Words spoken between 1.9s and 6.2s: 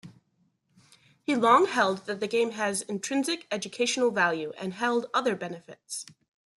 that the game has intrinsic educational value and held other benefits.